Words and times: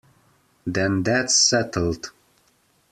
Then 0.65 1.03
that's 1.03 1.39
settled. 1.39 2.11